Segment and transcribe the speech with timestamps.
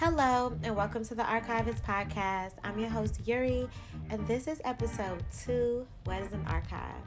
[0.00, 2.52] Hello, and welcome to the Archivist Podcast.
[2.62, 3.68] I'm your host, Yuri,
[4.10, 7.02] and this is episode two What is an Archive?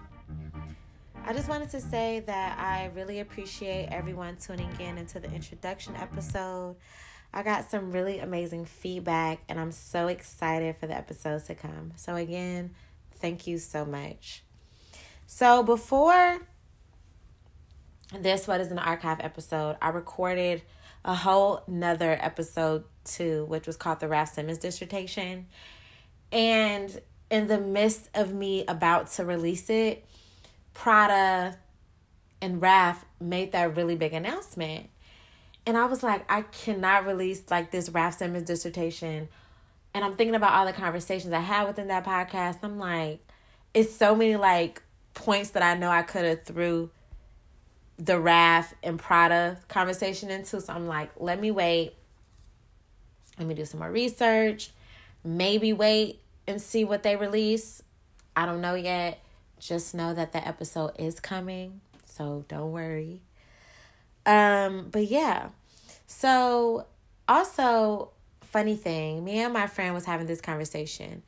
[1.23, 5.95] I just wanted to say that I really appreciate everyone tuning in into the introduction
[5.95, 6.75] episode.
[7.33, 11.93] I got some really amazing feedback, and I'm so excited for the episodes to come.
[11.95, 12.71] So, again,
[13.21, 14.43] thank you so much.
[15.27, 16.39] So, before
[18.19, 20.63] this What is an Archive episode, I recorded
[21.03, 25.47] a whole nother episode too, which was called the Raf Simons dissertation.
[26.31, 30.05] And in the midst of me about to release it,
[30.73, 31.57] Prada
[32.41, 34.89] and Raf made that really big announcement.
[35.65, 39.29] And I was like, I cannot release like this Raf Simons dissertation.
[39.93, 42.59] And I'm thinking about all the conversations I had within that podcast.
[42.63, 43.19] I'm like,
[43.73, 44.81] it's so many like
[45.13, 46.89] points that I know I could have threw
[47.97, 50.61] the Raf and Prada conversation into.
[50.61, 51.93] So I'm like, let me wait.
[53.37, 54.71] Let me do some more research.
[55.23, 57.81] Maybe wait and see what they release.
[58.35, 59.19] I don't know yet.
[59.59, 61.81] Just know that the episode is coming.
[62.05, 63.21] So don't worry.
[64.25, 65.49] Um, but yeah.
[66.07, 66.85] So
[67.27, 71.23] also funny thing, me and my friend was having this conversation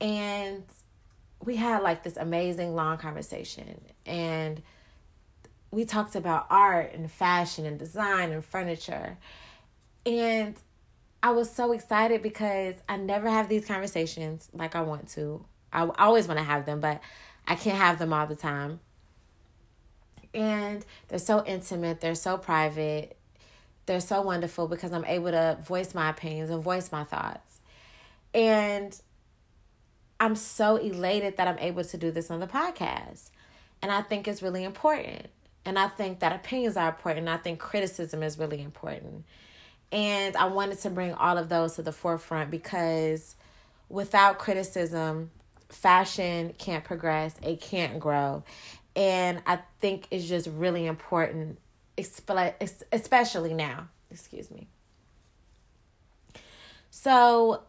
[0.00, 0.62] and
[1.44, 4.62] we had like this amazing long conversation and
[5.74, 9.18] we talked about art and fashion and design and furniture.
[10.06, 10.54] And
[11.22, 15.44] I was so excited because I never have these conversations like I want to.
[15.72, 17.00] I always want to have them, but
[17.48, 18.80] I can't have them all the time.
[20.32, 23.16] And they're so intimate, they're so private,
[23.86, 27.60] they're so wonderful because I'm able to voice my opinions and voice my thoughts.
[28.32, 28.98] And
[30.18, 33.30] I'm so elated that I'm able to do this on the podcast.
[33.82, 35.28] And I think it's really important.
[35.64, 37.28] And I think that opinions are important.
[37.28, 39.24] I think criticism is really important.
[39.90, 43.36] And I wanted to bring all of those to the forefront because
[43.88, 45.30] without criticism,
[45.68, 48.44] fashion can't progress, it can't grow.
[48.96, 51.58] And I think it's just really important,
[51.96, 53.88] especially now.
[54.10, 54.68] Excuse me.
[56.90, 57.62] So,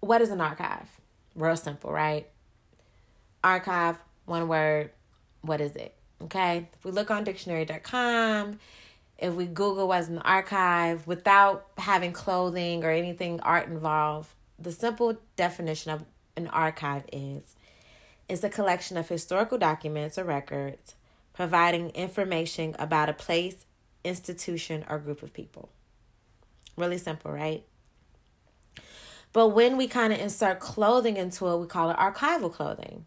[0.00, 0.88] what is an archive?
[1.34, 2.28] Real simple, right?
[3.42, 3.96] Archive,
[4.26, 4.90] one word.
[5.40, 5.97] What is it?
[6.22, 8.58] Okay, if we look on dictionary.com,
[9.18, 15.16] if we Google as an archive without having clothing or anything art involved, the simple
[15.36, 16.04] definition of
[16.36, 17.54] an archive is
[18.28, 20.94] is a collection of historical documents or records
[21.32, 23.64] providing information about a place,
[24.02, 25.68] institution, or group of people.
[26.76, 27.62] Really simple, right?
[29.32, 33.06] But when we kind of insert clothing into it, we call it archival clothing.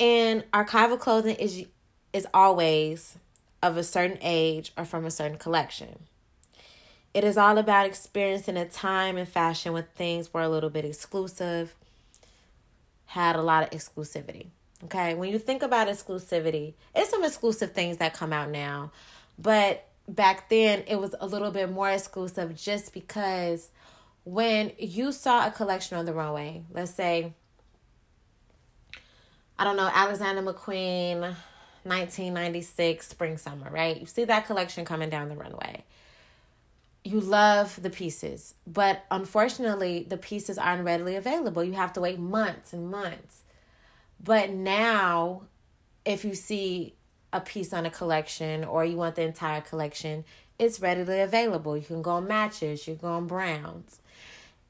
[0.00, 1.64] And archival clothing is
[2.12, 3.18] is always
[3.62, 6.00] of a certain age or from a certain collection.
[7.12, 10.84] It is all about experiencing a time in fashion when things were a little bit
[10.84, 11.74] exclusive,
[13.06, 14.46] had a lot of exclusivity.
[14.84, 18.92] Okay, when you think about exclusivity, it's some exclusive things that come out now,
[19.38, 23.70] but back then it was a little bit more exclusive just because
[24.24, 27.34] when you saw a collection on the runway, let's say
[29.60, 34.00] I don't know, Alexander McQueen, 1996 spring summer, right?
[34.00, 35.84] You see that collection coming down the runway.
[37.04, 41.62] You love the pieces, but unfortunately, the pieces aren't readily available.
[41.62, 43.42] You have to wait months and months.
[44.18, 45.42] But now,
[46.06, 46.94] if you see
[47.30, 50.24] a piece on a collection or you want the entire collection,
[50.58, 51.76] it's readily available.
[51.76, 53.99] You can go on matches, you can go on Browns.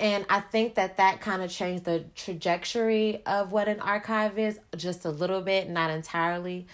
[0.01, 4.59] And I think that that kind of changed the trajectory of what an archive is
[4.75, 6.67] just a little bit, not entirely,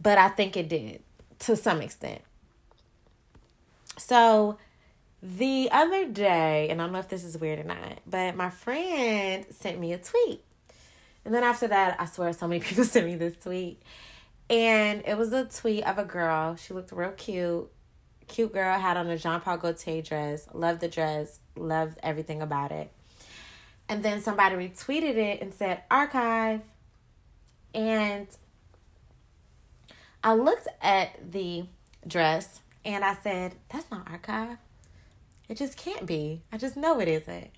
[0.00, 1.00] but I think it did
[1.40, 2.20] to some extent.
[3.96, 4.58] So
[5.22, 8.50] the other day, and I don't know if this is weird or not, but my
[8.50, 10.42] friend sent me a tweet.
[11.24, 13.80] And then after that, I swear so many people sent me this tweet.
[14.50, 16.56] And it was a tweet of a girl.
[16.56, 17.70] She looked real cute.
[18.26, 20.48] Cute girl had on a Jean Paul Gaultier dress.
[20.52, 22.90] Loved the dress loved everything about it.
[23.88, 26.60] And then somebody retweeted it and said archive.
[27.74, 28.26] And
[30.22, 31.66] I looked at the
[32.06, 34.58] dress and I said, that's not archive.
[35.48, 36.42] It just can't be.
[36.52, 37.50] I just know it isn't.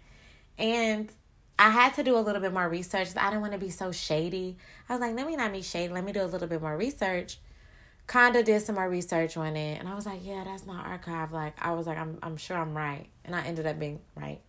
[0.59, 1.11] And
[1.59, 3.09] I had to do a little bit more research.
[3.17, 4.57] I didn't want to be so shady.
[4.89, 5.93] I was like, let me not be shady.
[5.93, 7.39] Let me do a little bit more research.
[8.11, 11.33] Kinda did some more research on it, and I was like, yeah, that's not archive.
[11.33, 14.41] Like, I was like, I'm, I'm sure I'm right, and I ended up being right.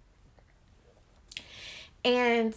[2.03, 2.55] And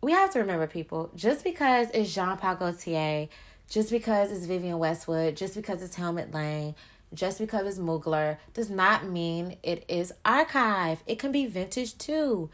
[0.00, 3.28] we have to remember, people, just because it's Jean Paul Gaultier,
[3.68, 6.74] just because it's Vivienne Westwood, just because it's Helmut Lang,
[7.12, 11.02] just because it's Mugler does not mean it is archive.
[11.06, 12.50] It can be vintage too.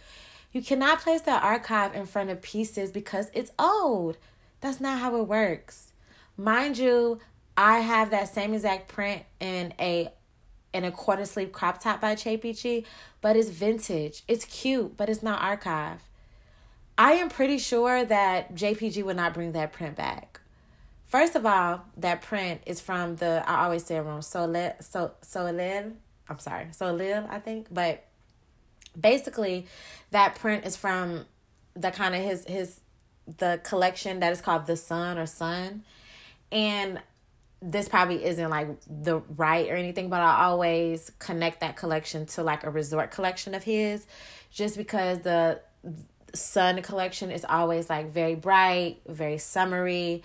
[0.52, 4.17] You cannot place the archive in front of pieces because it's old.
[4.62, 5.93] That's not how it works.
[6.38, 7.20] Mind you,
[7.56, 10.08] I have that same exact print in a
[10.72, 12.84] in a quarter sleeve crop top by JPG,
[13.22, 14.22] but it's vintage.
[14.28, 16.02] It's cute, but it's not archive.
[16.98, 20.40] I am pretty sure that JPG would not bring that print back.
[21.06, 24.22] First of all, that print is from the I always say it wrong.
[24.22, 25.92] Soleil, so Soleil.
[26.28, 27.68] I'm sorry, Soleil, I think.
[27.70, 28.04] But
[28.98, 29.66] basically,
[30.10, 31.24] that print is from
[31.74, 32.80] the kind of his his
[33.38, 35.84] the collection that is called the Sun or Sun,
[36.50, 37.00] and
[37.62, 42.42] this probably isn't like the right or anything, but I always connect that collection to
[42.42, 44.06] like a resort collection of his,
[44.50, 45.60] just because the
[46.34, 50.22] Sun collection is always like very bright, very summery,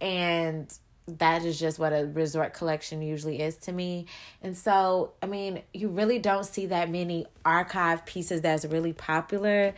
[0.00, 0.72] and
[1.06, 4.06] that is just what a resort collection usually is to me.
[4.42, 9.74] And so, I mean, you really don't see that many archive pieces that's really popular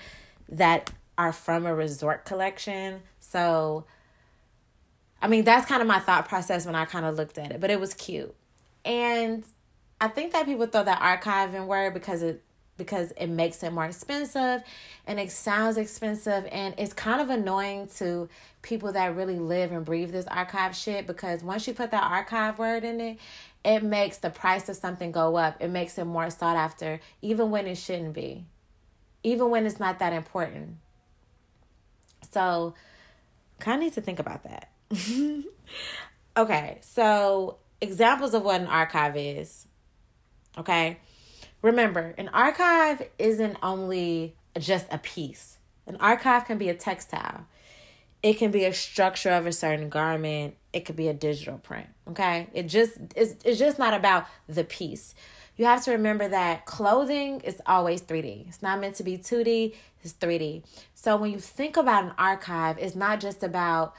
[0.50, 3.02] that are from a resort collection.
[3.20, 3.84] So,
[5.23, 7.61] I mean, that's kind of my thought process when I kind of looked at it,
[7.61, 8.35] but it was cute.
[8.85, 9.45] And
[10.01, 12.43] I think that people throw that archive in word because it
[12.77, 14.63] because it makes it more expensive
[15.07, 18.29] and it sounds expensive and it's kind of annoying to
[18.63, 22.59] people that really live and breathe this archive shit because once you put that archive
[22.59, 23.19] word in it
[23.65, 25.57] it makes the price of something go up.
[25.61, 28.45] It makes it more sought after even when it shouldn't be
[29.23, 30.79] even when it's not that important.
[32.33, 32.75] So
[33.61, 34.72] kind of need to think about that
[36.37, 39.67] okay so examples of what an archive is
[40.59, 40.99] okay
[41.62, 45.59] Remember, an archive isn't only just a piece.
[45.87, 47.47] An archive can be a textile.
[48.23, 50.56] It can be a structure of a certain garment.
[50.73, 51.87] It could be a digital print.
[52.09, 52.49] Okay?
[52.53, 55.15] It just it's, it's just not about the piece.
[55.56, 58.49] You have to remember that clothing is always 3D.
[58.49, 60.65] It's not meant to be 2D, it's 3D.
[60.95, 63.95] So when you think about an archive, it's not just about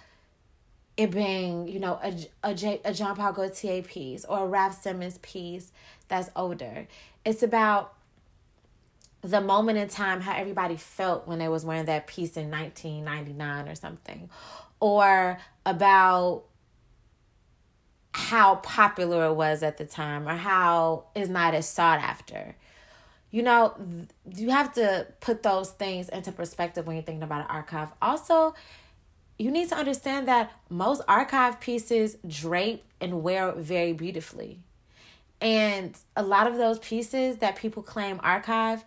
[0.96, 2.14] it being, you know, a,
[2.44, 5.72] a, a Jean Paul Gaultier piece or a Raf Simons piece
[6.08, 6.88] that's older.
[7.26, 7.96] It's about
[9.22, 13.70] the moment in time how everybody felt when they was wearing that piece in 1999
[13.70, 14.30] or something
[14.80, 16.44] or about
[18.14, 22.56] how popular it was at the time or how it's not as sought after
[23.32, 23.74] you know
[24.36, 28.54] you have to put those things into perspective when you're thinking about an archive also
[29.38, 34.60] you need to understand that most archive pieces drape and wear very beautifully
[35.44, 38.86] and a lot of those pieces that people claim archive,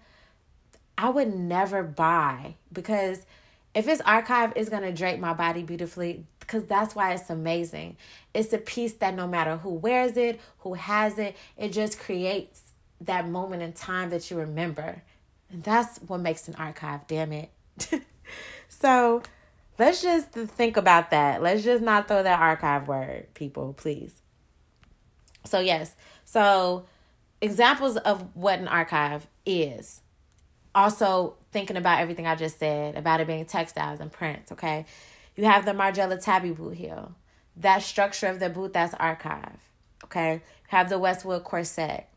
[0.97, 3.27] I would never buy because
[3.75, 7.99] if it's archive, it's going to drape my body beautifully because that's why it's amazing.
[8.33, 12.63] It's a piece that no matter who wears it, who has it, it just creates
[13.03, 15.03] that moment in time that you remember.
[15.51, 17.51] And that's what makes an archive, damn it.
[18.71, 19.23] so
[19.79, 21.43] let's just think about that.
[21.43, 24.23] Let's just not throw that archive word, people, please.
[25.45, 25.95] So, yes,
[26.25, 26.87] so,
[27.41, 30.03] examples of what an archive is.
[30.75, 34.85] Also, thinking about everything I just said about it being textiles and prints, okay?
[35.37, 37.15] You have the Margiela Tabby boot heel.
[37.57, 39.59] That structure of the boot, that's archive,
[40.05, 40.35] okay?
[40.35, 42.09] You have the Westwood corset.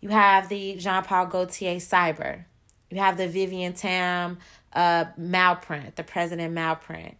[0.00, 2.44] You have the Jean Paul Gaultier cyber.
[2.90, 4.38] You have the Vivienne Tam
[4.74, 7.16] uh, Mao print, the President Mao print.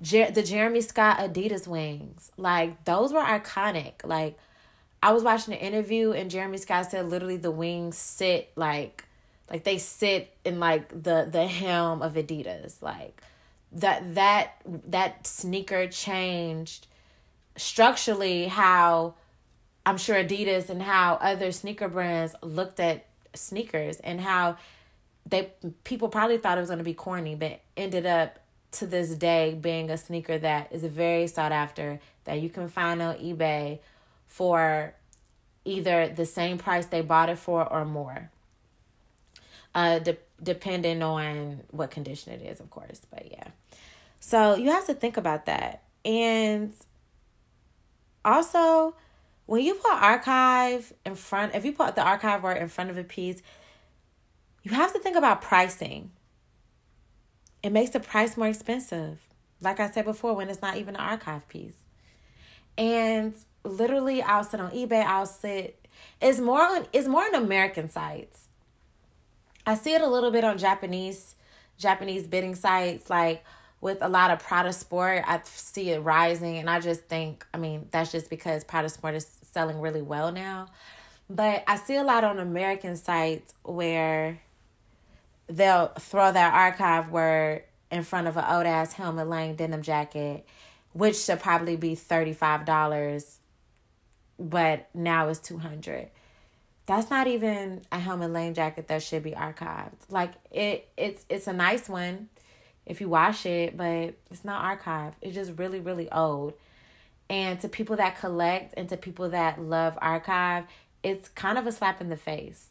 [0.00, 2.30] Jer- the Jeremy Scott Adidas wings.
[2.36, 4.04] Like, those were iconic.
[4.04, 4.38] Like,
[5.04, 9.04] I was watching an interview and Jeremy Scott said literally the wings sit like
[9.50, 13.20] like they sit in like the the helm of Adidas like
[13.72, 16.86] that that that sneaker changed
[17.54, 19.12] structurally how
[19.84, 24.56] I'm sure Adidas and how other sneaker brands looked at sneakers and how
[25.26, 25.50] they
[25.84, 28.38] people probably thought it was going to be corny but ended up
[28.70, 33.00] to this day being a sneaker that is very sought after that you can find
[33.00, 33.78] on eBay
[34.26, 34.94] for
[35.64, 38.30] either the same price they bought it for or more.
[39.74, 43.00] Uh, de- depending on what condition it is, of course.
[43.10, 43.48] But yeah.
[44.20, 45.82] So you have to think about that.
[46.04, 46.72] And
[48.24, 48.94] also,
[49.46, 52.98] when you put archive in front, if you put the archive word in front of
[52.98, 53.42] a piece,
[54.64, 56.10] you have to think about pricing.
[57.62, 59.20] It makes the price more expensive.
[59.60, 61.76] Like I said before, when it's not even an archive piece.
[62.76, 65.86] And literally I'll sit on eBay, I'll sit
[66.20, 68.48] it's more on it's more on American sites.
[69.66, 71.34] I see it a little bit on Japanese
[71.78, 73.44] Japanese bidding sites like
[73.80, 77.58] with a lot of Prada Sport, I see it rising and I just think, I
[77.58, 80.68] mean, that's just because Prada Sport is selling really well now.
[81.28, 84.40] But I see a lot on American sites where
[85.48, 90.46] they'll throw that archive word in front of an old ass Helmut Lang denim jacket,
[90.92, 93.38] which should probably be $35,
[94.38, 96.10] but now it's 200
[96.86, 99.94] that's not even a Helmut Lang jacket that should be archived.
[100.10, 102.28] Like it it's it's a nice one
[102.86, 105.14] if you wash it, but it's not archived.
[105.22, 106.54] It's just really, really old.
[107.30, 110.64] And to people that collect and to people that love archive,
[111.02, 112.68] it's kind of a slap in the face.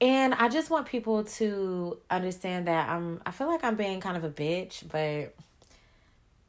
[0.00, 4.16] And I just want people to understand that I'm I feel like I'm being kind
[4.16, 5.34] of a bitch, but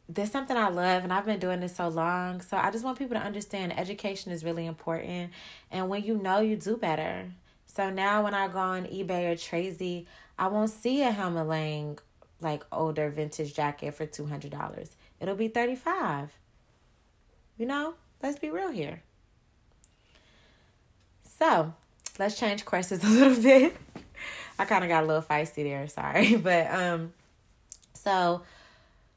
[0.08, 2.41] there's something I love and I've been doing this so long.
[2.41, 5.32] So I just want people to understand education is really important.
[5.72, 7.25] And when you know, you do better.
[7.68, 10.06] So now when I go on eBay or Trazy,
[10.38, 12.00] I won't see a Helmut Lang
[12.41, 14.89] like older vintage jacket for $200.
[15.20, 16.32] It'll be 35
[17.58, 19.03] You know, let's be real here.
[21.39, 21.74] So
[22.20, 23.76] let's change courses a little bit.
[24.60, 26.36] I kind of got a little feisty there, sorry.
[26.50, 27.14] But um
[27.94, 28.44] so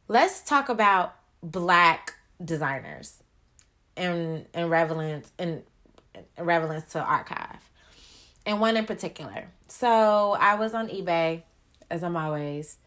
[0.09, 3.23] let's talk about black designers
[3.97, 5.62] and and relevance and
[6.38, 7.71] relevance to archive
[8.47, 11.42] and one in particular so i was on ebay
[11.90, 12.78] as i'm always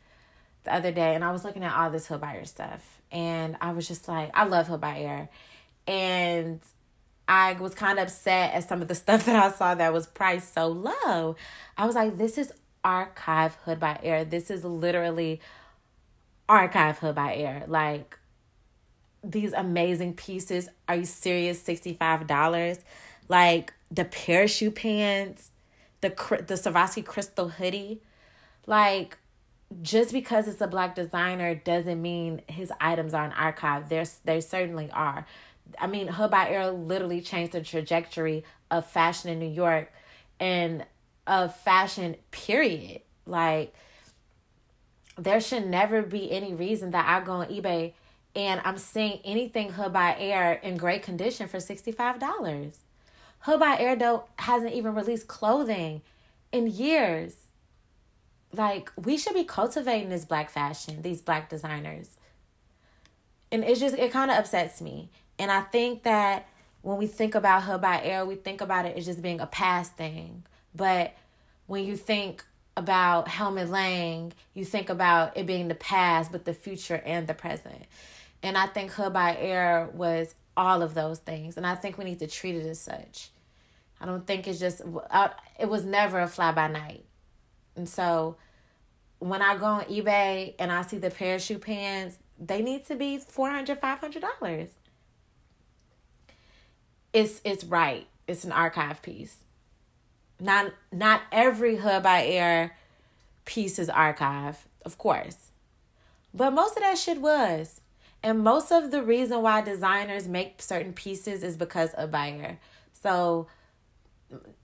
[0.63, 3.87] the other day and i was looking at all this air stuff and i was
[3.87, 4.67] just like i love
[4.99, 5.29] air
[5.87, 6.59] and
[7.27, 10.07] i was kind of upset at some of the stuff that i saw that was
[10.07, 11.35] priced so low.
[11.77, 12.51] I was like this is
[12.83, 14.23] archive hood by air.
[14.23, 15.41] This is literally
[16.47, 17.65] archive hood by air.
[17.67, 18.17] Like
[19.23, 21.61] these amazing pieces are you serious?
[21.63, 22.79] $65
[23.27, 25.49] like the parachute pants
[26.01, 26.09] the
[26.47, 28.01] the Swarovski crystal hoodie.
[28.67, 29.17] Like
[29.81, 33.89] just because it's a black designer doesn't mean his items are an archive.
[33.89, 35.25] There's they certainly are
[35.79, 39.91] i mean hood by air literally changed the trajectory of fashion in new york
[40.39, 40.85] and
[41.27, 43.73] of fashion period like
[45.17, 47.93] there should never be any reason that I go on eBay
[48.35, 52.73] and I'm seeing anything Hood by Air in great condition for $65.
[53.39, 56.01] Hood by Air though hasn't even released clothing
[56.51, 57.35] in years.
[58.51, 62.17] Like we should be cultivating this black fashion, these black designers.
[63.51, 65.09] And it just it kind of upsets me.
[65.37, 66.47] And I think that
[66.81, 69.47] when we think about Hood by Air, we think about it as just being a
[69.47, 70.43] past thing.
[70.73, 71.15] But
[71.67, 72.45] when you think
[72.77, 77.33] about Helmut Lang, you think about it being the past, but the future and the
[77.33, 77.85] present.
[78.43, 81.57] And I think Hood by Air was all of those things.
[81.57, 83.29] And I think we need to treat it as such.
[83.99, 87.05] I don't think it's just, uh, it was never a fly by night.
[87.75, 88.35] And so
[89.19, 93.17] when I go on eBay and I see the parachute pants, they need to be
[93.17, 94.67] $400, $500.
[97.15, 98.07] It's, it's right.
[98.27, 99.37] It's an archive piece.
[100.37, 102.75] Not not every Hood by Air
[103.45, 105.37] piece is archive, of course.
[106.33, 107.79] But most of that shit was.
[108.21, 112.59] And most of the reason why designers make certain pieces is because of buyer.
[113.01, 113.47] So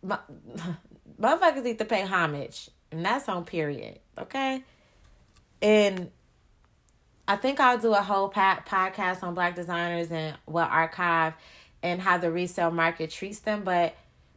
[0.03, 0.20] my,
[1.22, 2.70] motherfuckers need to pay homage.
[2.91, 4.00] And that's on period.
[4.20, 4.62] Okay?
[5.62, 6.12] And
[7.27, 11.34] I think I'll do a whole podcast on black designers and what archive
[11.83, 13.63] and how the resale market treats them.
[13.63, 13.95] But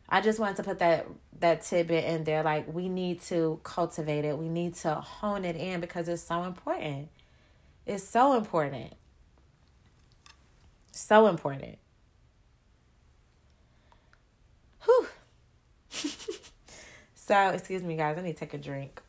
[0.09, 1.07] I just wanted to put that
[1.41, 2.43] that tidbit in there.
[2.43, 4.39] Like we need to cultivate it.
[4.39, 7.09] We need to hone it in because it's so important.
[7.87, 8.93] It's so important.
[10.93, 11.79] So important.
[14.85, 15.09] Whew.
[17.15, 18.17] so, excuse me, guys.
[18.17, 19.01] I need to take a drink.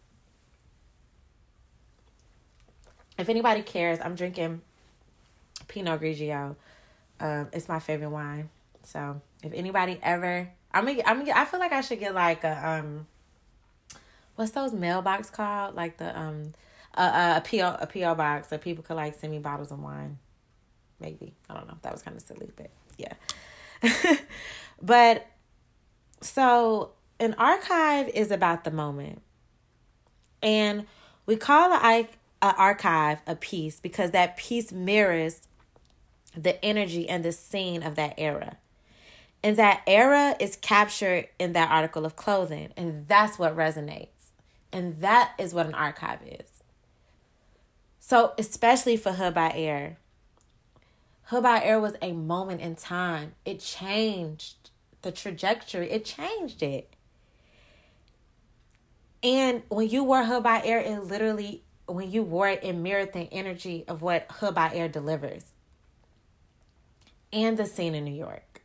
[3.17, 4.61] If anybody cares, I'm drinking
[5.67, 6.55] Pinot Grigio.
[7.19, 8.49] Um, it's my favorite wine.
[8.83, 12.43] So, if anybody ever I'm gonna, I'm gonna, I feel like I should get like
[12.43, 13.07] a um,
[14.35, 15.73] what's those mailbox called?
[15.73, 16.53] Like the um,
[16.93, 20.19] a a PO a PO box so people could like send me bottles of wine.
[20.99, 21.77] Maybe I don't know.
[21.81, 23.13] That was kind of silly, but yeah.
[24.81, 25.25] but
[26.19, 26.91] so
[27.21, 29.21] an archive is about the moment,
[30.43, 30.85] and
[31.25, 32.05] we call a
[32.41, 35.47] archive a piece because that piece mirrors
[36.35, 38.57] the energy and the scene of that era.
[39.43, 42.69] And that era is captured in that article of clothing.
[42.75, 44.07] And that's what resonates.
[44.71, 46.49] And that is what an archive is.
[47.99, 49.97] So, especially for Hood by Air,
[51.23, 53.33] Hood by Air was a moment in time.
[53.45, 54.69] It changed
[55.01, 56.93] the trajectory, it changed it.
[59.23, 63.13] And when you wore Hood by Air, it literally, when you wore it, it mirrored
[63.13, 65.45] the energy of what Hood by Air delivers.
[67.35, 68.61] And the scene in New York.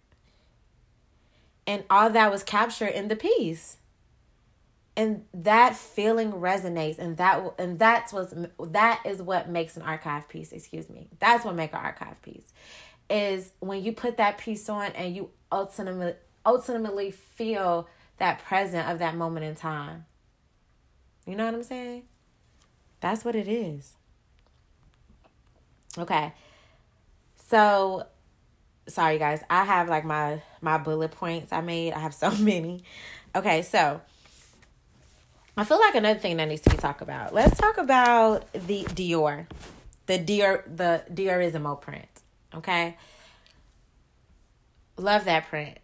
[1.66, 3.76] And all that was captured in the piece.
[4.96, 10.28] And that feeling resonates and that and that's what's that is what makes an archive
[10.28, 11.08] piece, excuse me.
[11.18, 12.52] That's what make an archive piece.
[13.08, 18.98] Is when you put that piece on and you ultimately ultimately feel that present of
[18.98, 20.04] that moment in time.
[21.26, 22.02] You know what I'm saying?
[23.00, 23.94] That's what it is.
[25.96, 26.32] Okay.
[27.48, 28.06] So
[28.90, 29.42] sorry guys.
[29.48, 31.92] I have like my my bullet points I made.
[31.92, 32.84] I have so many.
[33.34, 34.00] Okay, so
[35.56, 37.34] I feel like another thing that needs to be talked about.
[37.34, 39.46] Let's talk about the Dior.
[40.06, 42.08] The Dior the Diorissimo print.
[42.54, 42.96] Okay?
[44.96, 45.78] Love that print.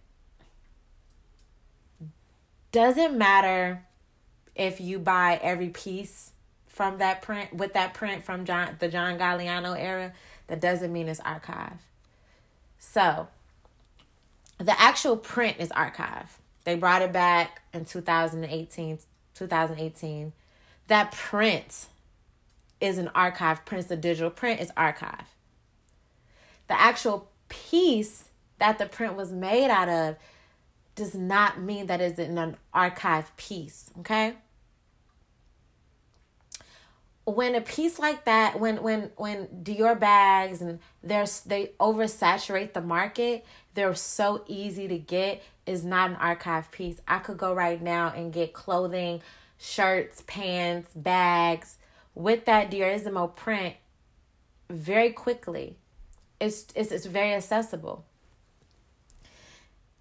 [2.73, 3.83] Doesn't matter
[4.55, 6.33] if you buy every piece
[6.67, 10.13] from that print with that print from John the John Galliano era,
[10.49, 11.79] that doesn't mean it's archive.
[12.79, 13.29] So
[14.59, 16.39] the actual print is archive.
[16.65, 18.99] They brought it back in 2018,
[19.35, 20.33] 2018.
[20.89, 21.87] That print
[22.81, 23.89] is an archive print.
[23.89, 25.35] The digital print is archive.
[26.69, 28.25] The actual piece
[28.59, 30.17] that the print was made out of
[30.95, 34.35] does not mean that it's an archive piece, okay?
[37.27, 42.81] When a piece like that when when when Dior bags and there's they oversaturate the
[42.81, 47.01] market, they're so easy to get is not an archive piece.
[47.09, 49.23] I could go right now and get clothing,
[49.59, 51.79] shirts, pants, bags
[52.15, 53.75] with that Diorissimo print
[54.71, 55.77] very quickly.
[56.41, 58.05] It's it's it's very accessible.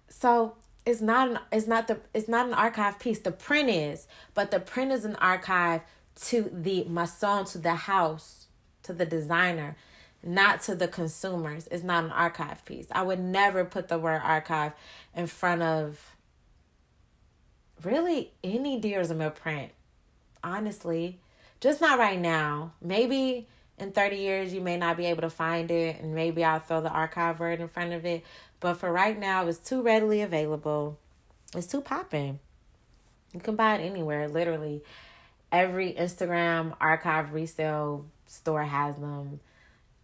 [0.08, 0.54] So
[0.84, 3.18] it's not an it's not the it's not an archive piece.
[3.18, 5.82] The print is, but the print is an archive
[6.22, 8.46] to the maison, to the house,
[8.82, 9.76] to the designer,
[10.22, 11.68] not to the consumers.
[11.70, 12.86] It's not an archive piece.
[12.90, 14.72] I would never put the word archive
[15.14, 16.16] in front of
[17.82, 19.72] really any Diorissimo print.
[20.42, 21.20] Honestly,
[21.60, 22.72] just not right now.
[22.80, 23.46] Maybe
[23.78, 26.80] in 30 years you may not be able to find it and maybe I'll throw
[26.80, 28.24] the archive word in front of it.
[28.58, 30.98] But for right now, it's too readily available.
[31.54, 32.38] It's too popping.
[33.34, 34.82] You can buy it anywhere, literally
[35.56, 39.40] every Instagram archive resale store has them.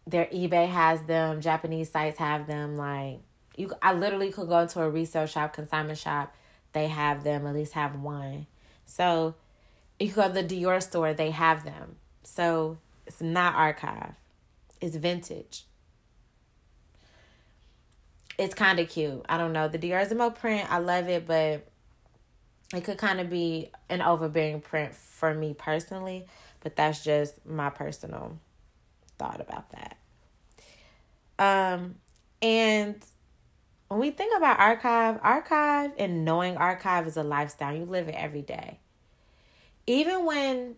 [0.07, 1.41] Their eBay has them.
[1.41, 2.77] Japanese sites have them.
[2.77, 3.21] Like
[3.57, 6.35] you, I literally could go into a resale shop, consignment shop.
[6.73, 7.47] They have them.
[7.47, 8.47] At least have one.
[8.87, 9.35] So
[10.01, 11.13] you go to the Dior store.
[11.13, 11.97] They have them.
[12.25, 14.15] So it's not archive.
[14.81, 15.65] It's vintage.
[18.39, 19.25] It's kind of cute.
[19.29, 20.73] I don't know the Dior Diorissimo print.
[20.73, 21.67] I love it, but
[22.73, 26.27] it could kind of be an overbearing print for me personally,
[26.61, 28.39] but that's just my personal
[29.19, 29.97] thought about that.
[31.39, 31.97] Um,
[32.41, 33.03] and
[33.89, 37.75] when we think about archive, archive and knowing archive is a lifestyle.
[37.77, 38.79] You live it every day.
[39.87, 40.77] Even when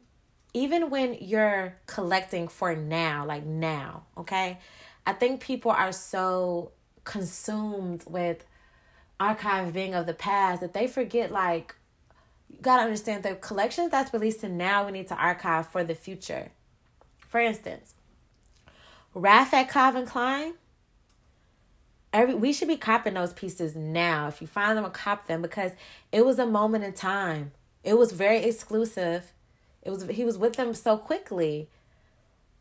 [0.55, 4.59] even when you're collecting for now, like now, okay?
[5.05, 6.71] I think people are so
[7.03, 8.45] consumed with
[9.19, 11.75] archive being of the past that they forget like
[12.49, 15.85] you got to understand the collections that's released and now we need to archive for
[15.85, 16.51] the future.
[17.29, 17.95] For instance,
[19.15, 20.55] Raf at Calvin Klein.
[22.13, 24.29] Every we should be copping those pieces now.
[24.29, 25.73] If you find them, cop them because
[26.13, 27.53] it was a moment in time.
[27.83, 29.33] It was very exclusive.
[29.83, 31.69] It was he was with them so quickly.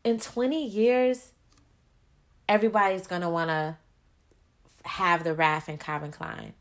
[0.04, 1.32] In 20 years,
[2.50, 3.78] everybody's gonna wanna
[4.86, 6.54] have the Raf and Calvin Klein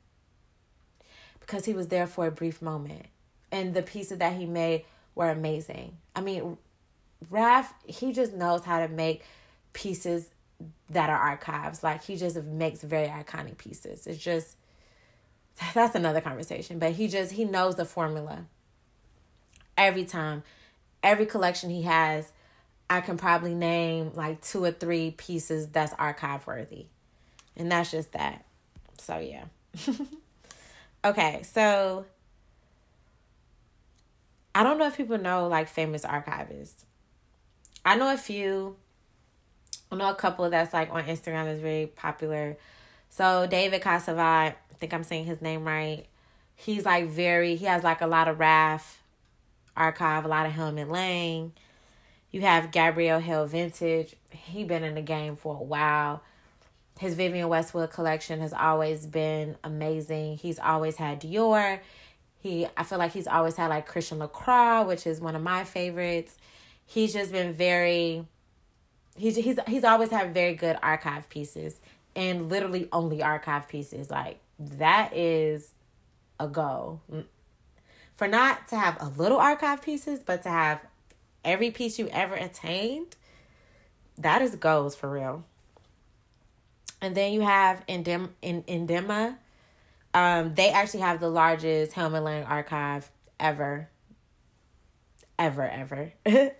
[1.40, 3.06] because he was there for a brief moment
[3.52, 4.84] and the pieces that he made
[5.14, 5.98] were amazing.
[6.16, 6.56] I mean,
[7.30, 9.22] Raf, he just knows how to make
[9.74, 10.28] pieces
[10.90, 11.82] that are archives.
[11.82, 14.06] Like he just makes very iconic pieces.
[14.06, 14.56] It's just
[15.74, 18.46] that's another conversation, but he just he knows the formula.
[19.76, 20.42] Every time,
[21.02, 22.30] every collection he has,
[22.88, 26.86] I can probably name like two or three pieces that's archive worthy.
[27.56, 28.44] And that's just that.
[28.98, 29.44] So yeah.
[31.04, 32.06] okay, so
[34.54, 36.84] I don't know if people know like famous archivists.
[37.84, 38.76] I know a few.
[39.90, 42.56] I know a couple that's like on Instagram that's very popular.
[43.10, 46.06] So David Casavant, I think I'm saying his name right.
[46.54, 49.02] He's like very he has like a lot of Raf
[49.76, 51.52] archive, a lot of Helmut Lang.
[52.30, 54.14] You have Gabriel Held Vintage.
[54.30, 56.22] He been in the game for a while.
[56.98, 60.38] His Vivienne Westwood collection has always been amazing.
[60.38, 61.80] He's always had Dior.
[62.42, 65.64] He I feel like he's always had like Christian Lacroix, which is one of my
[65.64, 66.36] favorites.
[66.84, 68.26] He's just been very
[69.16, 71.78] he's he's he's always had very good archive pieces
[72.16, 74.10] and literally only archive pieces.
[74.10, 75.72] Like that is
[76.40, 77.00] a goal.
[77.12, 77.24] Mm.
[78.16, 80.80] For not to have a little archive pieces, but to have
[81.44, 83.16] every piece you ever attained,
[84.18, 85.44] that is goals for real.
[87.00, 89.36] And then you have Indem in Indema.
[90.14, 93.88] Um, they actually have the largest Helmut Lang archive ever.
[95.38, 96.12] Ever, ever.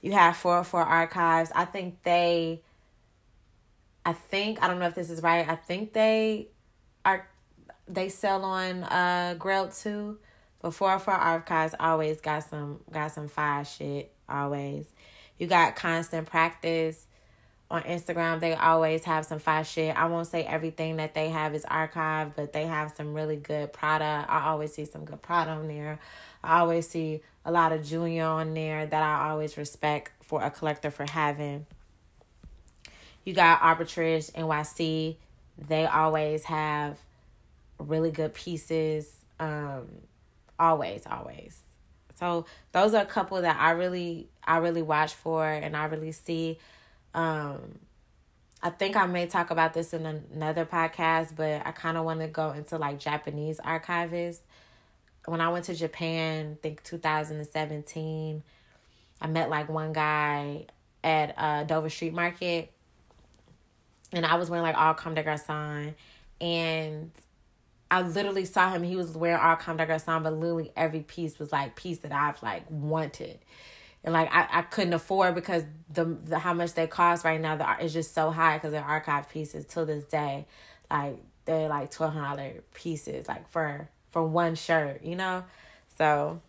[0.00, 1.52] you have 404 archives.
[1.54, 2.62] I think they
[4.06, 5.48] I think I don't know if this is right.
[5.48, 6.48] I think they
[7.04, 7.28] are
[7.86, 10.18] they sell on uh Grailed too.
[10.60, 14.86] But 404 archives always got some got some fire shit always.
[15.38, 17.06] You got constant practice
[17.70, 18.40] on Instagram.
[18.40, 19.96] They always have some fire shit.
[19.96, 23.72] I won't say everything that they have is archived, but they have some really good
[23.72, 24.30] product.
[24.30, 25.98] I always see some good product on there.
[26.42, 30.50] I always see a lot of Junya on there that I always respect for a
[30.50, 31.66] collector for having.
[33.24, 35.16] You got Arbitrage NYC.
[35.68, 36.98] They always have
[37.78, 39.10] really good pieces.
[39.40, 39.88] Um,
[40.58, 41.60] always, always.
[42.16, 46.12] So those are a couple that I really I really watch for and I really
[46.12, 46.58] see.
[47.14, 47.78] Um,
[48.62, 52.20] I think I may talk about this in another podcast, but I kind of want
[52.20, 54.40] to go into like Japanese archivists.
[55.26, 58.42] When I went to Japan, I think 2017,
[59.20, 60.66] I met like one guy
[61.02, 62.74] at uh, Dover Street Market
[64.14, 65.94] and I was wearing like all Comme des Garçons,
[66.40, 67.10] and
[67.90, 68.82] I literally saw him.
[68.82, 72.12] He was wearing all Comme des Garçons, but literally every piece was like piece that
[72.12, 73.38] I've like wanted,
[74.04, 77.56] and like I, I couldn't afford because the, the how much they cost right now.
[77.56, 80.46] The is just so high because they're archive pieces till this day,
[80.90, 85.44] like they're like twelve hundred pieces, like for for one shirt, you know,
[85.98, 86.40] so.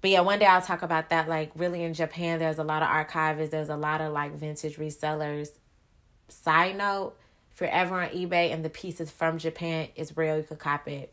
[0.00, 1.28] But yeah, one day I'll talk about that.
[1.28, 3.50] Like, really, in Japan, there's a lot of archivists.
[3.50, 5.50] There's a lot of like vintage resellers
[6.32, 7.14] Side note,
[7.52, 10.58] if you're ever on eBay and the piece is from Japan, it's real, you could
[10.58, 11.12] cop it.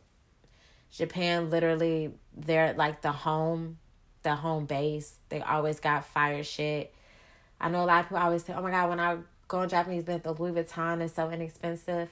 [0.92, 3.78] Japan literally they're like the home,
[4.24, 5.16] the home base.
[5.30, 6.94] They always got fire shit.
[7.60, 9.70] I know a lot of people always say, Oh my god, when I go on
[9.70, 12.10] Japanese business, the Louis Vuitton is so inexpensive.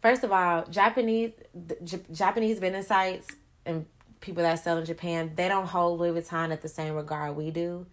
[0.00, 1.32] First of all, Japanese
[1.84, 3.28] J- Japanese business sites
[3.64, 3.86] and
[4.20, 7.50] people that sell in Japan, they don't hold Louis Vuitton at the same regard we
[7.50, 7.86] do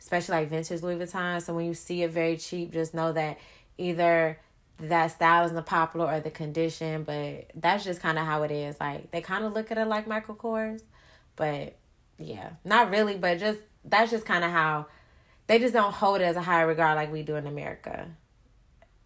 [0.00, 1.42] especially like vintage Louis Vuitton.
[1.42, 3.38] So when you see it very cheap, just know that
[3.76, 4.38] either
[4.78, 8.76] that style isn't popular or the condition, but that's just kind of how it is.
[8.78, 10.82] Like they kind of look at it like Michael Kors,
[11.38, 11.76] but
[12.18, 14.86] yeah, not really, but just that's just kind of how
[15.46, 18.08] they just don't hold it as a high regard like we do in America.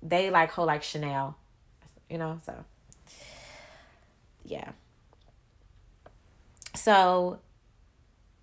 [0.02, 1.36] They like hold like Chanel,
[2.10, 2.64] you know, so
[4.44, 4.72] yeah.
[6.74, 7.38] So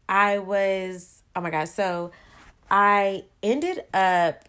[0.08, 2.12] I was, oh my God, so
[2.72, 4.48] I ended up,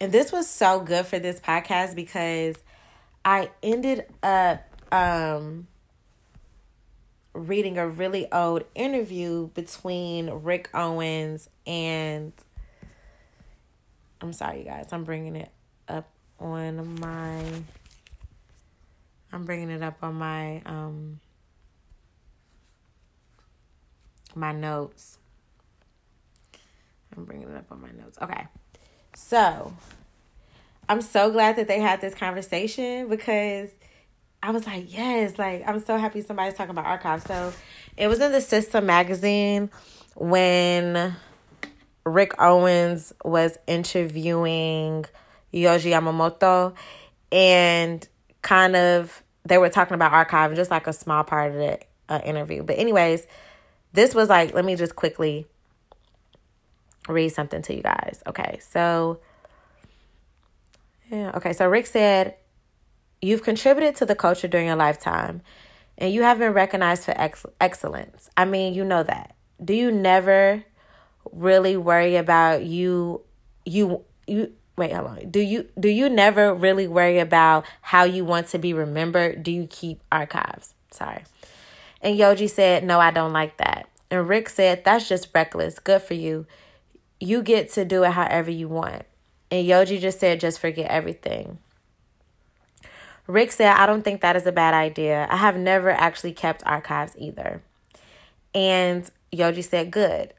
[0.00, 2.56] and this was so good for this podcast because
[3.24, 5.68] I ended up um,
[7.46, 12.32] reading a really old interview between Rick Owens and
[14.20, 14.88] I'm sorry, you guys.
[14.92, 15.50] I'm bringing it
[15.88, 17.42] up on my.
[19.32, 21.20] I'm bringing it up on my um
[24.34, 25.18] my notes.
[27.16, 28.18] I'm bringing it up on my notes.
[28.20, 28.46] Okay.
[29.14, 29.74] So,
[30.88, 33.70] I'm so glad that they had this conversation because
[34.42, 37.24] I was like, yes, like I'm so happy somebody's talking about archives.
[37.24, 37.52] So,
[37.96, 39.70] it was in the System magazine
[40.14, 41.14] when
[42.04, 45.04] Rick Owens was interviewing
[45.52, 46.74] Yohji Yamamoto
[47.30, 48.06] and
[48.42, 51.78] kind of they were talking about archive, and just like a small part of the
[52.08, 52.62] uh, interview.
[52.62, 53.26] But anyways,
[53.92, 55.46] this was like, let me just quickly
[57.08, 58.22] read something to you guys.
[58.26, 59.20] Okay, so
[61.10, 62.36] yeah, okay, so Rick said,
[63.22, 65.42] You've contributed to the culture during your lifetime
[65.98, 68.30] and you have been recognized for ex- excellence.
[68.36, 69.34] I mean, you know that.
[69.62, 70.64] Do you never
[71.32, 73.22] really worry about you
[73.66, 75.30] you you wait, hold on.
[75.30, 79.42] Do you do you never really worry about how you want to be remembered?
[79.42, 80.74] Do you keep archives?
[80.90, 81.24] Sorry.
[82.00, 83.90] And Yohji said, No, I don't like that.
[84.10, 85.78] And Rick said, That's just reckless.
[85.78, 86.46] Good for you
[87.20, 89.02] you get to do it however you want.
[89.50, 91.58] And Yohji just said, just forget everything.
[93.32, 95.28] Rick said, I don't think that is a bad idea.
[95.30, 97.62] I have never actually kept archives either.
[98.54, 100.34] And Yohji said, good.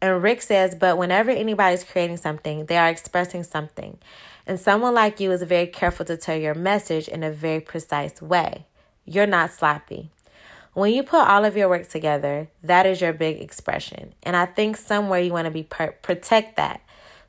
[0.00, 3.98] And Rick says, but whenever anybody's creating something, they are expressing something.
[4.46, 8.20] And someone like you is very careful to tell your message in a very precise
[8.20, 8.66] way.
[9.04, 10.10] You're not sloppy.
[10.72, 14.14] When you put all of your work together, that is your big expression.
[14.22, 16.80] And I think somewhere you want to be per- protect that.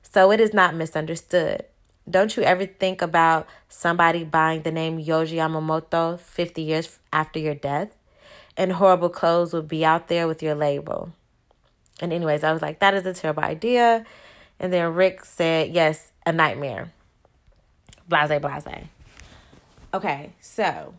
[0.02, 1.66] so it is not misunderstood.
[2.10, 7.56] Don't you ever think about somebody buying the name Yohji Yamamoto 50 years after your
[7.56, 7.96] death?
[8.58, 11.12] And horrible clothes would be out there with your label.
[12.00, 14.06] And, anyways, I was like, that is a terrible idea.
[14.60, 16.92] And then Rick said, yes, a nightmare.
[18.08, 18.88] Blase, blase.
[19.94, 20.94] Okay, so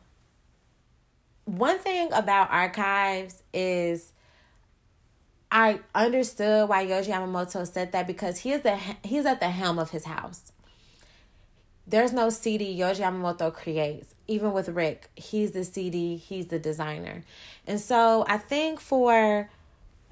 [1.44, 4.12] one thing about archives is
[5.50, 9.78] I understood why Yohji Yamamoto said that because he is the he's at the helm
[9.78, 10.52] of his house.
[11.86, 14.14] There's no CD Yohji Yamamoto creates.
[14.26, 17.24] Even with Rick, he's the CD, he's the designer.
[17.66, 19.50] And so I think for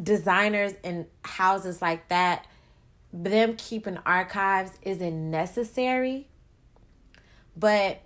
[0.03, 2.47] designers and houses like that,
[3.13, 6.29] them keeping archives isn't necessary.
[7.57, 8.03] But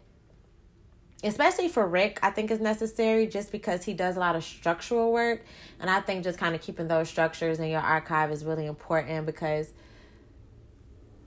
[1.25, 5.13] especially for Rick, I think is necessary just because he does a lot of structural
[5.13, 5.45] work.
[5.81, 9.27] And I think just kind of keeping those structures in your archive is really important
[9.27, 9.71] because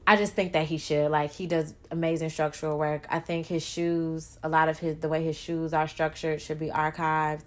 [0.10, 1.12] I just think that he should.
[1.12, 3.06] Like he does amazing structural work.
[3.12, 6.58] I think his shoes, a lot of his the way his shoes are structured should
[6.58, 7.44] be archived.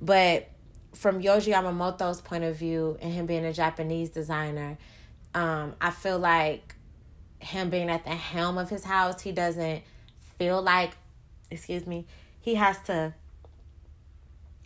[0.00, 0.48] But
[0.92, 4.78] from Yohji Yamamoto's point of view and him being a Japanese designer,
[5.34, 6.76] um, I feel like
[7.40, 9.82] him being at the helm of his house, he doesn't
[10.38, 10.92] feel like
[11.50, 12.06] excuse me,
[12.40, 13.12] he has to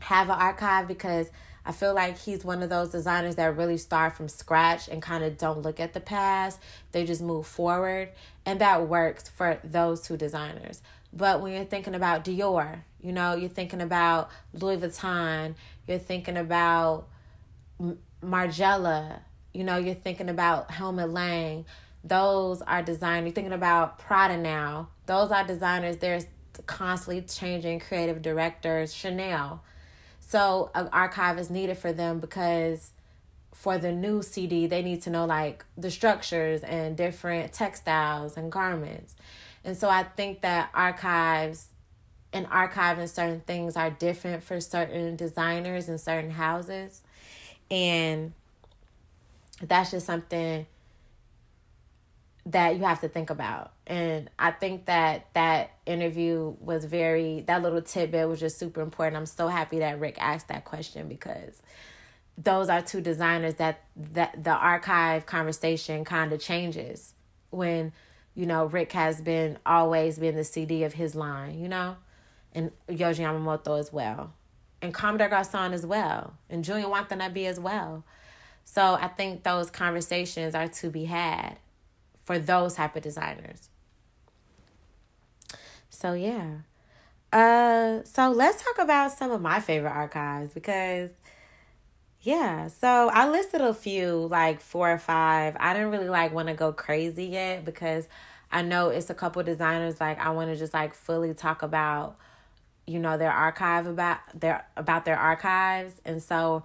[0.01, 1.31] have an archive because
[1.69, 5.23] I feel like he's one of those designers that really start from scratch and kind
[5.23, 6.59] of don't look at the past.
[6.93, 8.09] They just move forward.
[8.47, 10.81] And that works for those two designers.
[11.13, 16.39] But when you're thinking about Dior, you know, you're thinking about Louis Vuitton, you're thinking
[16.39, 17.07] about
[18.25, 19.21] Margiela,
[19.53, 21.67] you know, you're thinking about Helmut Lang.
[22.03, 23.27] Those are designers.
[23.27, 24.89] You're thinking about Prada now.
[25.05, 25.99] Those are designers.
[25.99, 26.25] There's
[26.65, 29.63] constantly changing creative directors, Chanel.
[30.29, 32.91] So an archive is needed for them because
[33.55, 38.53] for the new CD, they need to know like the structures and different textiles and
[38.53, 39.17] garments.
[39.65, 41.69] And so I think that archives
[42.35, 47.01] and archiving certain things are different for certain designers and certain houses.
[47.71, 48.35] And
[49.63, 50.67] that's just something
[52.45, 53.73] that you have to think about.
[53.89, 59.17] And I think that that interview was very, that little tidbit was just super important.
[59.17, 61.63] I'm so happy that Rick asked that question because
[62.37, 67.15] those are two designers that that the archive conversation kind of changes
[67.51, 67.93] when
[68.35, 71.97] you know Rick has been always been the CD of his line, you know,
[72.55, 74.33] and Yohji Yamamoto as well,
[74.81, 78.05] and Comme des Garçons as well, and Junya Watanabe as well.
[78.65, 81.57] So I think those conversations are to be had
[82.25, 83.71] for those type of designers.
[85.99, 86.59] So yeah.
[87.33, 91.11] Uh so let's talk about some of my favorite archives because
[92.21, 95.57] yeah, so I listed a few like four or five.
[95.59, 98.07] I didn't really like want to go crazy yet because
[98.53, 102.17] I know it's a couple designers like I want to just like fully talk about
[102.87, 106.63] you know their archive about their about their archives and so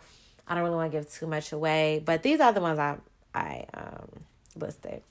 [0.48, 2.98] I don't really want to give too much away, but these are the ones I
[3.34, 4.10] I um
[4.56, 5.02] listed.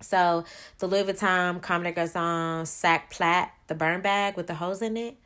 [0.00, 0.44] So
[0.78, 4.96] the Louis Vuitton Comme des Garçons Sac Plat, the burn bag with the hose in
[4.96, 5.16] it.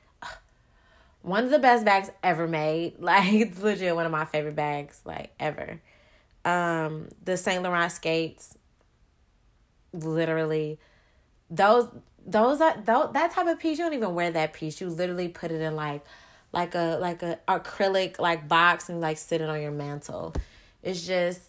[1.23, 2.95] One of the best bags ever made.
[3.01, 5.81] Like it's legit one of my favorite bags, like ever.
[6.45, 8.57] Um, the Saint Laurent skates,
[9.93, 10.79] literally,
[11.51, 11.89] those
[12.25, 13.79] those are those, that type of piece.
[13.79, 14.81] You don't even wear that piece.
[14.81, 16.05] You literally put it in like
[16.53, 20.35] like a like a acrylic like box and like sit it on your mantle.
[20.83, 21.43] It's just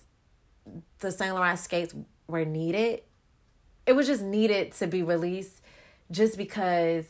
[1.00, 1.96] the Saint Laurent skates
[2.28, 3.02] were needed
[3.92, 5.60] it was just needed to be released
[6.12, 7.04] just because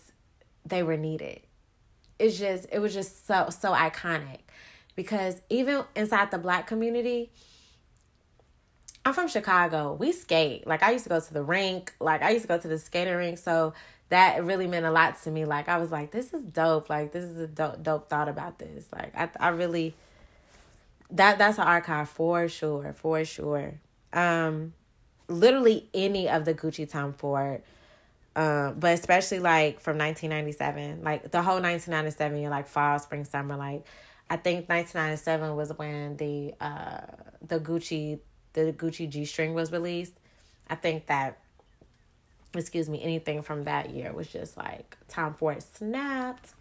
[0.65, 1.39] they were needed.
[2.17, 4.39] It's just it was just so so iconic
[4.95, 7.29] because even inside the black community
[9.05, 9.93] I'm from Chicago.
[9.93, 10.65] We skate.
[10.65, 11.93] Like I used to go to the rink.
[11.99, 13.37] Like I used to go to the skating rink.
[13.37, 13.75] So
[14.09, 15.45] that really meant a lot to me.
[15.45, 16.89] Like I was like, this is dope.
[16.89, 18.85] Like this is a dope, dope thought about this.
[18.91, 19.93] Like I, I really,
[21.11, 23.75] that that's an archive for sure, for sure.
[24.13, 24.73] Um,
[25.31, 27.61] literally any of the Gucci Tom Ford.
[28.35, 33.57] Um, but especially like from 1997, like the whole 1997 year, like fall, spring, summer,
[33.57, 33.85] like
[34.29, 37.01] I think 1997 was when the uh
[37.45, 38.19] the Gucci
[38.53, 40.13] the Gucci G string was released.
[40.69, 41.39] I think that
[42.53, 46.53] excuse me, anything from that year was just like Tom Ford snapped.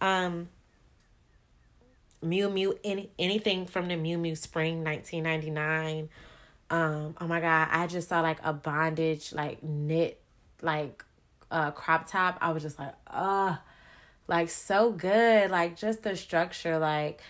[0.00, 0.48] Um
[2.24, 6.08] Miu Miu any anything from the Miu Miu spring 1999
[6.70, 10.20] um, oh my god, I just saw like a bondage like knit
[10.62, 11.04] like
[11.50, 12.38] uh crop top.
[12.40, 13.56] I was just like, uh
[14.26, 15.50] like so good.
[15.50, 17.20] Like just the structure, like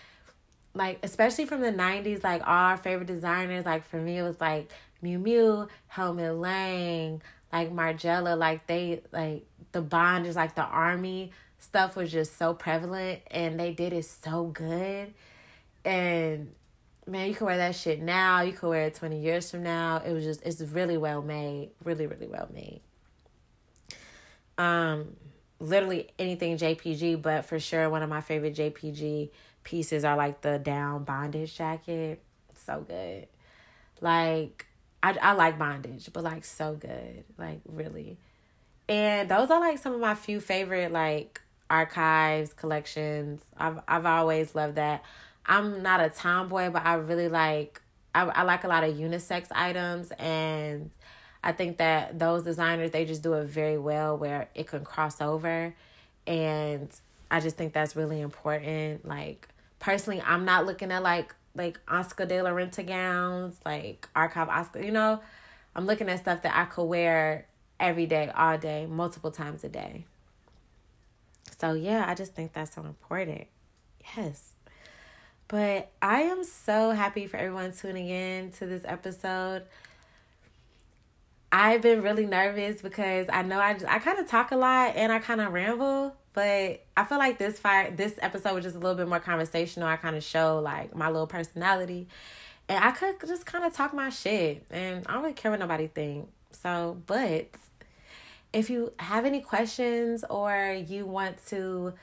[0.74, 4.38] like especially from the 90s like all our favorite designers like for me it was
[4.38, 4.70] like
[5.02, 7.22] Miu Miu, Helmut Lang,
[7.52, 12.54] like Margiela, like they like the bond is like the army stuff was just so
[12.54, 15.12] prevalent and they did it so good.
[15.84, 16.52] And
[17.06, 18.40] man, you can wear that shit now.
[18.42, 20.02] You can wear it 20 years from now.
[20.04, 21.70] It was just, it's really well made.
[21.84, 22.80] Really, really well made.
[24.58, 25.16] Um,
[25.60, 29.30] literally anything JPG, but for sure one of my favorite JPG
[29.64, 32.22] pieces are like the down bondage jacket.
[32.64, 33.28] So good.
[34.00, 34.66] Like,
[35.02, 37.24] I, I like bondage, but like so good.
[37.38, 38.18] Like, really.
[38.88, 43.42] And those are like some of my few favorite like archives, collections.
[43.56, 45.04] I've I've always loved that.
[45.46, 47.80] I'm not a tomboy, but I really like
[48.14, 50.90] I, I like a lot of unisex items and
[51.44, 55.20] I think that those designers they just do it very well where it can cross
[55.20, 55.74] over
[56.26, 56.88] and
[57.30, 59.06] I just think that's really important.
[59.06, 64.48] Like personally, I'm not looking at like like Oscar de la Renta gowns, like archive
[64.48, 65.20] Oscar, you know.
[65.74, 67.46] I'm looking at stuff that I could wear
[67.78, 70.04] every day, all day, multiple times a day.
[71.58, 73.46] So yeah, I just think that's so important.
[74.16, 74.55] Yes.
[75.48, 79.62] But I am so happy for everyone tuning in to this episode.
[81.52, 84.96] I've been really nervous because I know I just, I kind of talk a lot
[84.96, 88.76] and I kind of ramble, but I feel like this fire this episode was just
[88.76, 89.88] a little bit more conversational.
[89.88, 92.08] I kind of show like my little personality,
[92.68, 95.60] and I could just kind of talk my shit, and I don't really care what
[95.60, 96.28] nobody think.
[96.50, 97.46] So, but
[98.52, 101.94] if you have any questions or you want to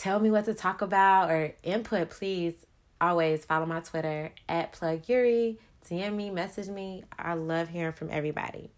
[0.00, 2.54] tell me what to talk about or input, please
[3.00, 5.58] always follow my Twitter at Plug Yuri.
[5.88, 7.04] DM me, message me.
[7.18, 8.70] I love hearing from everybody.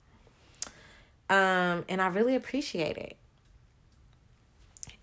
[1.31, 3.17] Um, and I really appreciate it.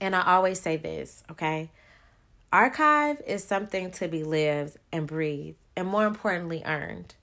[0.02, 1.72] And I always say this, okay?
[2.52, 7.16] Archive is something to be lived and breathed, and more importantly, earned.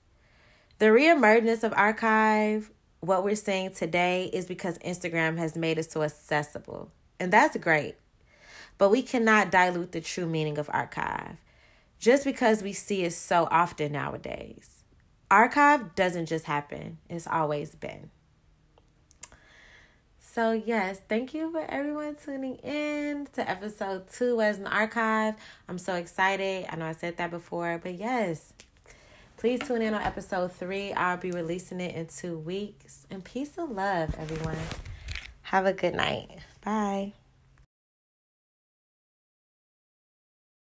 [0.79, 6.01] The reemergence of archive, what we're seeing today, is because Instagram has made it so
[6.01, 6.91] accessible.
[7.19, 7.95] And that's great.
[8.77, 11.37] But we cannot dilute the true meaning of archive
[11.99, 14.83] just because we see it so often nowadays.
[15.29, 18.11] Archive doesn't just happen, it's always been.
[20.19, 25.33] So, yes, thank you for everyone tuning in to episode two as an archive.
[25.67, 26.67] I'm so excited.
[26.69, 28.53] I know I said that before, but yes,
[29.37, 30.93] please tune in on episode three.
[30.93, 33.07] I'll be releasing it in two weeks.
[33.09, 34.59] And peace and love, everyone.
[35.41, 36.29] Have a good night.
[36.63, 37.13] Bye.